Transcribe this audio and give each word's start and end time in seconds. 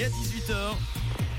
Et 0.00 0.04
à 0.04 0.08
18h, 0.08 0.54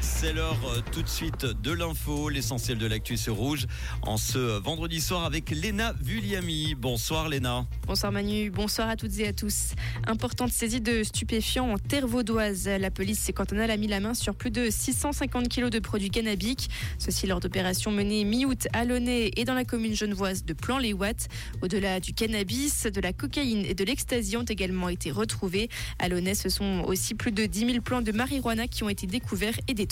c'est 0.02 0.34
l'heure 0.34 0.58
euh, 0.66 0.82
tout 0.92 1.04
de 1.04 1.08
suite 1.08 1.46
de 1.46 1.72
l'info, 1.72 2.30
l'essentiel 2.30 2.78
de 2.78 2.88
l'actu 2.88 3.18
sur 3.18 3.36
Rouge, 3.36 3.68
en 4.02 4.18
ce 4.18 4.60
vendredi 4.60 5.00
soir 5.00 5.26
avec 5.26 5.52
Léna 5.52 5.94
Vulliami. 6.02 6.76
Bonsoir 6.76 7.30
Léna. 7.30 7.68
Bonsoir 7.86 8.12
Manu, 8.12 8.50
bonsoir 8.50 8.90
à 8.90 8.96
toutes 8.96 9.20
et 9.20 9.28
à 9.28 9.34
tous. 9.34 9.74
Importante 10.08 10.52
saisie 10.52 10.82
de 10.82 11.04
stupéfiants 11.04 11.72
en 11.72 11.78
terre 11.78 12.08
vaudoise. 12.08 12.68
La 12.68 12.90
police 12.90 13.32
cantonale 13.36 13.70
a 13.70 13.78
mis 13.78 13.88
la 13.88 14.00
main 14.00 14.16
sur 14.16 14.34
plus 14.34 14.50
de 14.50 14.70
650 14.72 15.48
kilos 15.48 15.70
de 15.70 15.80
produits 15.80 16.10
cannabiques. 16.10 16.70
Ceci 16.98 17.28
lors 17.28 17.40
d'opérations 17.40 17.92
menées 17.92 18.24
mi-août 18.24 18.68
à 18.74 18.86
Launay 18.86 19.32
et 19.38 19.46
dans 19.46 19.54
la 19.54 19.66
commune 19.66 19.96
genevoise 19.96 20.44
de 20.46 20.54
Plan-les-Ouates. 20.54 21.28
Au-delà 21.62 22.00
du 22.00 22.14
cannabis, 22.14 22.84
de 22.84 23.02
la 23.02 23.14
cocaïne 23.14 23.66
et 23.66 23.76
de 23.76 23.84
l'ecstasy 23.84 24.36
ont 24.36 24.44
également 24.44 24.90
été 24.90 25.12
retrouvés. 25.12 25.70
À 26.00 26.10
Launay, 26.10 26.34
ce 26.34 26.50
sont 26.50 26.84
aussi 26.88 27.14
plus 27.14 27.32
de 27.32 27.46
10 27.46 27.60
000 27.60 27.82
plants 27.82 28.02
de 28.02 28.12
marijuana 28.12 28.68
qui 28.68 28.84
ont 28.84 28.90
été 28.90 29.06
découverts 29.06 29.60
et 29.68 29.74
détruits. 29.74 29.91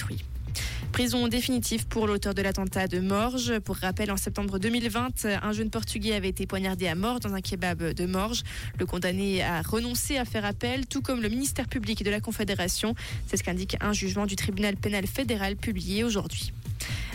Prison 0.92 1.28
définitive 1.28 1.88
pour 1.88 2.08
l'auteur 2.08 2.34
de 2.34 2.42
l'attentat 2.42 2.88
de 2.88 3.00
Morges. 3.00 3.60
Pour 3.60 3.78
rappel, 3.78 4.12
en 4.12 4.18
septembre 4.18 4.60
2020, 4.60 5.26
un 5.42 5.52
jeune 5.52 5.70
Portugais 5.70 6.14
avait 6.14 6.30
été 6.30 6.46
poignardé 6.46 6.88
à 6.88 6.96
mort 6.96 7.20
dans 7.20 7.34
un 7.34 7.42
kebab 7.42 7.94
de 7.94 8.06
Morges. 8.06 8.44
Le 8.80 8.86
condamné 8.86 9.42
a 9.44 9.62
renoncé 9.62 10.18
à 10.18 10.26
faire 10.26 10.46
appel, 10.46 10.88
tout 10.88 11.02
comme 11.02 11.22
le 11.22 11.30
ministère 11.30 11.68
public 11.68 12.04
de 12.04 12.10
la 12.10 12.20
Confédération. 12.20 12.96
C'est 13.28 13.38
ce 13.38 13.44
qu'indique 13.44 13.78
un 13.82 13.94
jugement 13.94 14.26
du 14.26 14.36
tribunal 14.36 14.76
pénal 14.76 15.06
fédéral 15.08 15.56
publié 15.56 16.04
aujourd'hui. 16.04 16.54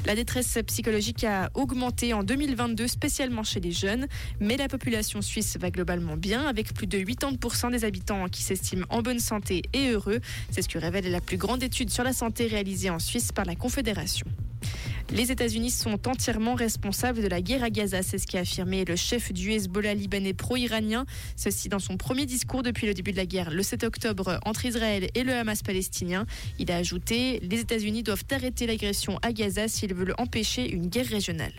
La 0.06 0.14
détresse 0.14 0.58
psychologique 0.66 1.24
a 1.24 1.50
augmenté 1.54 2.12
en 2.12 2.22
2022, 2.22 2.86
spécialement 2.86 3.42
chez 3.42 3.60
les 3.60 3.72
jeunes, 3.72 4.06
mais 4.38 4.58
la 4.58 4.68
population 4.68 5.22
suisse 5.22 5.56
va 5.58 5.70
globalement 5.70 6.16
bien, 6.16 6.46
avec 6.46 6.74
plus 6.74 6.86
de 6.86 6.98
80% 6.98 7.70
des 7.70 7.84
habitants 7.84 8.28
qui 8.28 8.42
s'estiment 8.42 8.84
en 8.90 9.00
bonne 9.00 9.18
santé 9.18 9.62
et 9.72 9.90
heureux. 9.92 10.20
C'est 10.50 10.60
ce 10.60 10.68
que 10.68 10.78
révèle 10.78 11.10
la 11.10 11.22
plus 11.22 11.38
grande 11.38 11.62
étude 11.62 11.88
sur 11.88 12.04
la 12.04 12.12
santé 12.12 12.46
réalisée 12.46 12.90
en 12.90 12.98
Suisse 12.98 13.32
par 13.32 13.46
la 13.46 13.54
Confédération. 13.54 14.26
Les 15.14 15.30
États-Unis 15.30 15.70
sont 15.70 16.08
entièrement 16.08 16.54
responsables 16.54 17.22
de 17.22 17.28
la 17.28 17.40
guerre 17.40 17.62
à 17.62 17.70
Gaza, 17.70 18.02
c'est 18.02 18.18
ce 18.18 18.26
qu'a 18.26 18.40
affirmé 18.40 18.84
le 18.84 18.96
chef 18.96 19.32
du 19.32 19.52
Hezbollah 19.52 19.94
libanais 19.94 20.34
pro-iranien. 20.34 21.06
Ceci 21.36 21.68
dans 21.68 21.78
son 21.78 21.96
premier 21.96 22.26
discours 22.26 22.64
depuis 22.64 22.88
le 22.88 22.94
début 22.94 23.12
de 23.12 23.16
la 23.18 23.24
guerre 23.24 23.52
le 23.52 23.62
7 23.62 23.84
octobre 23.84 24.40
entre 24.44 24.66
Israël 24.66 25.08
et 25.14 25.22
le 25.22 25.32
Hamas 25.32 25.62
palestinien. 25.62 26.26
Il 26.58 26.72
a 26.72 26.78
ajouté 26.78 27.38
Les 27.48 27.60
États-Unis 27.60 28.02
doivent 28.02 28.24
arrêter 28.32 28.66
l'agression 28.66 29.20
à 29.22 29.32
Gaza 29.32 29.68
s'ils 29.68 29.94
veulent 29.94 30.16
empêcher 30.18 30.68
une 30.68 30.88
guerre 30.88 31.06
régionale. 31.06 31.52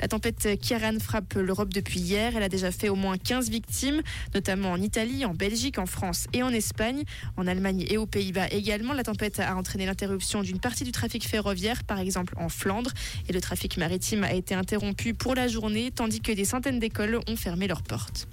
La 0.00 0.08
tempête 0.08 0.48
Kiaran 0.60 0.98
frappe 1.00 1.34
l'Europe 1.34 1.72
depuis 1.72 2.00
hier. 2.00 2.36
Elle 2.36 2.42
a 2.42 2.48
déjà 2.48 2.70
fait 2.70 2.88
au 2.88 2.94
moins 2.94 3.16
15 3.16 3.50
victimes, 3.50 4.02
notamment 4.34 4.72
en 4.72 4.80
Italie, 4.80 5.24
en 5.24 5.34
Belgique, 5.34 5.78
en 5.78 5.86
France 5.86 6.26
et 6.32 6.42
en 6.42 6.50
Espagne. 6.50 7.04
En 7.36 7.46
Allemagne 7.46 7.84
et 7.88 7.96
aux 7.96 8.06
Pays-Bas 8.06 8.48
également, 8.48 8.92
la 8.92 9.02
tempête 9.02 9.40
a 9.40 9.56
entraîné 9.56 9.86
l'interruption 9.86 10.42
d'une 10.42 10.60
partie 10.60 10.84
du 10.84 10.92
trafic 10.92 11.26
ferroviaire, 11.28 11.84
par 11.84 11.98
exemple 11.98 12.34
en 12.36 12.48
Flandre. 12.48 12.90
Et 13.28 13.32
le 13.32 13.40
trafic 13.40 13.76
maritime 13.76 14.24
a 14.24 14.32
été 14.32 14.54
interrompu 14.54 15.14
pour 15.14 15.34
la 15.34 15.48
journée, 15.48 15.90
tandis 15.90 16.20
que 16.20 16.32
des 16.32 16.44
centaines 16.44 16.78
d'écoles 16.78 17.20
ont 17.28 17.36
fermé 17.36 17.66
leurs 17.66 17.82
portes. 17.82 18.28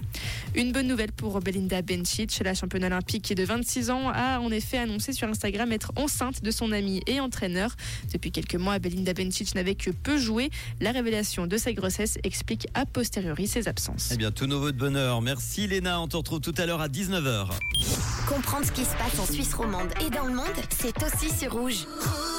Une 0.56 0.74
bonne 0.74 0.88
nouvelle 0.88 1.12
pour 1.14 1.40
Belinda 1.40 1.82
Bencic, 1.82 2.42
la 2.44 2.54
championne 2.54 2.84
olympique 2.84 3.34
de 3.34 3.44
26 3.44 3.90
ans, 3.90 4.10
a 4.10 4.40
en 4.40 4.52
effet 4.52 4.78
annoncé 4.78 5.14
sur 5.14 5.28
Instagram 5.30 5.72
être 5.72 5.94
enceinte 5.96 6.44
de 6.44 6.52
son 6.52 6.72
ami 6.72 7.02
et 7.08 7.20
entraîneur. 7.20 7.76
Depuis 8.12 8.32
quelques 8.32 8.56
mois, 8.56 8.78
Belinda 8.80 9.14
Bencic 9.14 9.56
n'avait 9.56 9.76
que 9.76 9.92
peu 9.92 10.18
joué. 10.18 10.50
La 10.82 10.92
révélation 10.92 11.48
de 11.52 11.58
sa 11.58 11.74
grossesse 11.74 12.18
explique 12.24 12.68
a 12.74 12.86
posteriori 12.86 13.46
ses 13.46 13.68
absences. 13.68 14.10
Eh 14.14 14.18
bien, 14.18 14.32
tout 14.32 14.48
nouveau 14.48 14.72
de 14.72 14.78
bonheur. 14.78 15.22
Merci 15.22 15.68
Léna, 15.68 16.00
on 16.00 16.08
te 16.08 16.16
retrouve 16.16 16.40
tout 16.40 16.56
à 16.58 16.66
l'heure 16.66 16.82
à 16.82 16.88
19h. 16.88 17.50
Comprendre 18.28 18.66
ce 18.66 18.72
qui 18.72 18.86
se 18.86 18.96
passe 18.96 19.20
en 19.20 19.32
Suisse 19.32 19.54
romande 19.54 19.90
et 20.06 20.10
dans 20.10 20.26
le 20.26 20.34
monde, 20.34 20.46
c'est 20.70 20.96
aussi 21.04 21.30
sur 21.30 21.52
Rouge. 21.52 21.86
Rouge 21.86 22.31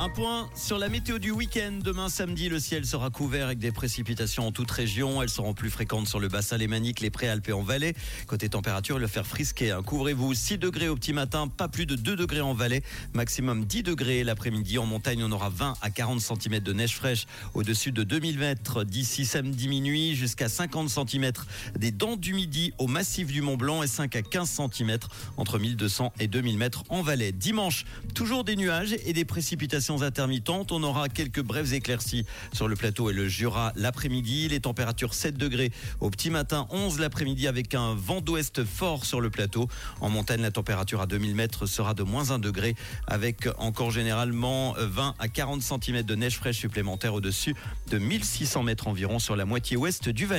un 0.00 0.08
point 0.08 0.48
sur 0.54 0.78
la 0.78 0.88
météo 0.88 1.18
du 1.18 1.30
week-end. 1.30 1.78
Demain 1.84 2.08
samedi, 2.08 2.48
le 2.48 2.58
ciel 2.58 2.86
sera 2.86 3.10
couvert 3.10 3.44
avec 3.44 3.58
des 3.58 3.70
précipitations 3.70 4.46
en 4.46 4.50
toute 4.50 4.70
région. 4.70 5.20
Elles 5.22 5.28
seront 5.28 5.52
plus 5.52 5.68
fréquentes 5.68 6.08
sur 6.08 6.18
le 6.18 6.28
bassin 6.28 6.56
lémanique, 6.56 7.00
les 7.00 7.10
préalpes 7.10 7.50
et 7.50 7.52
en 7.52 7.60
vallée. 7.60 7.94
Côté 8.26 8.48
température, 8.48 8.98
le 8.98 9.06
faire 9.06 9.26
frisquer. 9.26 9.72
Hein. 9.72 9.82
Couvrez-vous 9.82 10.32
6 10.32 10.56
degrés 10.56 10.88
au 10.88 10.94
petit 10.94 11.12
matin, 11.12 11.48
pas 11.48 11.68
plus 11.68 11.84
de 11.84 11.96
2 11.96 12.16
degrés 12.16 12.40
en 12.40 12.54
vallée, 12.54 12.82
maximum 13.12 13.66
10 13.66 13.82
degrés 13.82 14.24
l'après-midi. 14.24 14.78
En 14.78 14.86
montagne, 14.86 15.22
on 15.22 15.32
aura 15.32 15.50
20 15.50 15.74
à 15.82 15.90
40 15.90 16.18
cm 16.18 16.60
de 16.60 16.72
neige 16.72 16.96
fraîche 16.96 17.26
au-dessus 17.52 17.92
de 17.92 18.02
2000 18.02 18.38
mètres 18.38 18.84
d'ici 18.84 19.26
samedi 19.26 19.68
minuit, 19.68 20.14
jusqu'à 20.14 20.48
50 20.48 20.88
cm 20.88 21.30
des 21.78 21.90
dents 21.90 22.16
du 22.16 22.32
midi 22.32 22.72
au 22.78 22.86
massif 22.86 23.26
du 23.26 23.42
Mont 23.42 23.58
Blanc 23.58 23.82
et 23.82 23.86
5 23.86 24.16
à 24.16 24.22
15 24.22 24.62
cm 24.72 24.96
entre 25.36 25.58
1200 25.58 26.14
et 26.20 26.26
2000 26.26 26.56
mètres 26.56 26.84
en 26.88 27.02
vallée. 27.02 27.32
Dimanche, 27.32 27.84
toujours 28.14 28.44
des 28.44 28.56
nuages 28.56 28.96
et 29.04 29.12
des 29.12 29.26
précipitations 29.26 29.89
intermittentes. 29.98 30.72
On 30.72 30.82
aura 30.82 31.08
quelques 31.08 31.42
brèves 31.42 31.74
éclaircies 31.74 32.24
sur 32.52 32.68
le 32.68 32.76
plateau 32.76 33.10
et 33.10 33.12
le 33.12 33.28
Jura 33.28 33.72
l'après-midi. 33.76 34.48
Les 34.48 34.60
températures 34.60 35.14
7 35.14 35.36
degrés 35.36 35.72
au 36.00 36.10
petit 36.10 36.30
matin, 36.30 36.66
11 36.70 36.98
l'après-midi 36.98 37.46
avec 37.46 37.74
un 37.74 37.94
vent 37.94 38.20
d'ouest 38.20 38.64
fort 38.64 39.04
sur 39.04 39.20
le 39.20 39.30
plateau. 39.30 39.68
En 40.00 40.08
montagne, 40.08 40.40
la 40.42 40.50
température 40.50 41.00
à 41.00 41.06
2000 41.06 41.34
mètres 41.34 41.66
sera 41.66 41.94
de 41.94 42.02
moins 42.02 42.30
1 42.30 42.38
degré 42.38 42.74
avec 43.06 43.48
encore 43.58 43.90
généralement 43.90 44.74
20 44.78 45.14
à 45.18 45.28
40 45.28 45.62
cm 45.62 46.02
de 46.02 46.14
neige 46.14 46.36
fraîche 46.36 46.58
supplémentaire 46.58 47.14
au-dessus 47.14 47.54
de 47.90 47.98
1600 47.98 48.62
mètres 48.62 48.88
environ 48.88 49.18
sur 49.18 49.36
la 49.36 49.44
moitié 49.44 49.76
ouest 49.76 50.08
du 50.08 50.26
Valais. 50.26 50.28